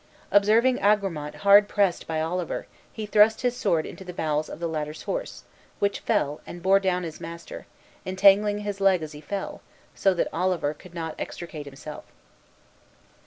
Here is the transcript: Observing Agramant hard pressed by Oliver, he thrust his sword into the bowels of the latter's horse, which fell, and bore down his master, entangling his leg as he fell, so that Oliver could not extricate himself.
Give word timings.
Observing 0.31 0.79
Agramant 0.79 1.35
hard 1.45 1.67
pressed 1.67 2.07
by 2.07 2.19
Oliver, 2.19 2.65
he 2.91 3.05
thrust 3.05 3.41
his 3.41 3.55
sword 3.55 3.85
into 3.85 4.03
the 4.03 4.15
bowels 4.15 4.49
of 4.49 4.59
the 4.59 4.67
latter's 4.67 5.03
horse, 5.03 5.43
which 5.77 5.99
fell, 5.99 6.41
and 6.47 6.63
bore 6.63 6.79
down 6.79 7.03
his 7.03 7.21
master, 7.21 7.67
entangling 8.03 8.57
his 8.61 8.81
leg 8.81 9.03
as 9.03 9.11
he 9.11 9.21
fell, 9.21 9.61
so 9.93 10.11
that 10.15 10.33
Oliver 10.33 10.73
could 10.73 10.95
not 10.95 11.13
extricate 11.19 11.67
himself. 11.67 12.05